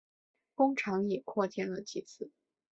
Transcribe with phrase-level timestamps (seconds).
[0.55, 2.31] 工厂也扩建了几次。